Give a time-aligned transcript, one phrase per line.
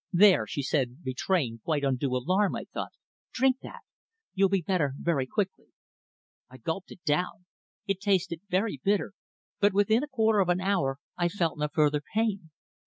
[0.15, 2.93] `There,' she said, betraying quite undue alarm, I thought,
[3.39, 3.81] `drink that.
[4.33, 5.73] You'll be better very quickly.'
[6.49, 7.45] I gulped it down.
[7.85, 9.13] It tasted very bitter,
[9.59, 12.49] but within a quarter of an hour I felt no further pain.